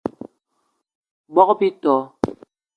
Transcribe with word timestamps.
Bogb-ito 1.35 1.95